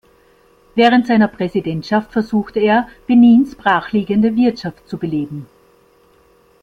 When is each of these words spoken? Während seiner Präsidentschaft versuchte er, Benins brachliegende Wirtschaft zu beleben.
Während 0.73 1.05
seiner 1.05 1.27
Präsidentschaft 1.27 2.11
versuchte 2.11 2.59
er, 2.59 2.87
Benins 3.05 3.53
brachliegende 3.55 4.35
Wirtschaft 4.35 4.89
zu 4.89 4.97
beleben. 4.97 5.45